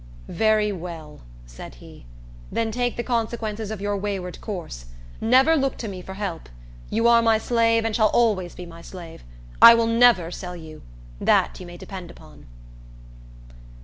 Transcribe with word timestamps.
"Very 0.27 0.71
well," 0.71 1.19
said 1.45 1.75
he; 1.75 2.07
"then 2.51 2.71
take 2.71 2.97
the 2.97 3.03
consequences 3.03 3.69
of 3.69 3.81
your 3.81 3.95
wayward 3.95 4.41
course. 4.41 4.85
Never 5.21 5.55
look 5.55 5.77
to 5.77 5.87
me 5.87 6.01
for 6.01 6.15
help. 6.15 6.49
You 6.89 7.07
are 7.07 7.21
my 7.21 7.37
slave, 7.37 7.85
and 7.85 7.95
shall 7.95 8.07
always 8.09 8.55
be 8.55 8.65
my 8.65 8.81
slave. 8.81 9.23
I 9.61 9.75
will 9.75 9.85
never 9.85 10.31
sell 10.31 10.55
you, 10.55 10.81
that 11.19 11.59
you 11.59 11.67
may 11.67 11.77
depend 11.77 12.09
upon." 12.09 12.47